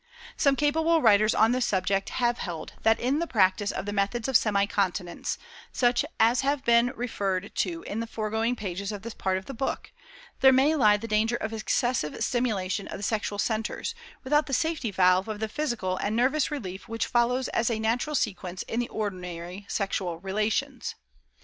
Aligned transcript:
Some 0.35 0.55
capable 0.55 0.99
writers 0.99 1.35
on 1.35 1.51
the 1.51 1.61
subject 1.61 2.09
have 2.09 2.39
held 2.39 2.73
that 2.81 2.99
in 2.99 3.19
the 3.19 3.27
practice 3.27 3.69
of 3.71 3.85
the 3.85 3.93
methods 3.93 4.27
of 4.27 4.35
semi 4.35 4.65
continence, 4.65 5.37
such 5.71 6.03
as 6.19 6.41
have 6.41 6.65
been 6.65 6.87
referred 6.95 7.53
to 7.57 7.83
in 7.83 7.99
the 7.99 8.07
foregoing 8.07 8.55
pages 8.55 8.91
of 8.91 9.03
this 9.03 9.13
part 9.13 9.37
of 9.37 9.45
the 9.45 9.53
book, 9.53 9.91
there 10.39 10.51
may 10.51 10.73
lie 10.75 10.97
the 10.97 11.07
danger 11.07 11.35
of 11.35 11.53
excessive 11.53 12.23
stimulation 12.23 12.87
of 12.87 12.97
the 12.97 13.03
sexual 13.03 13.37
centres, 13.37 13.93
without 14.23 14.47
the 14.47 14.53
safety 14.55 14.89
valve 14.89 15.27
of 15.27 15.39
the 15.39 15.47
physical 15.47 15.97
and 15.97 16.15
nervous 16.15 16.49
relief 16.49 16.87
which 16.87 17.05
follows 17.05 17.47
as 17.49 17.69
a 17.69 17.77
natural 17.77 18.15
sequence 18.15 18.63
in 18.63 18.79
the 18.79 18.89
ordinary 18.89 19.65
sexual 19.69 20.17
relations. 20.17 20.95